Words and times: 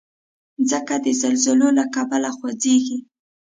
مځکه 0.59 0.95
د 1.05 1.07
زلزلو 1.21 1.67
له 1.77 1.85
کبله 1.95 2.29
خوځېږي. 2.37 2.97